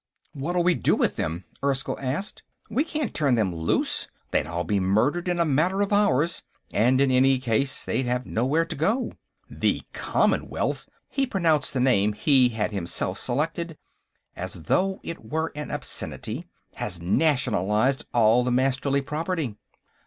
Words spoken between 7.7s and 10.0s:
they'd have nowhere to go. The